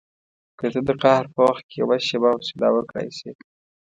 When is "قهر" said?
1.01-1.25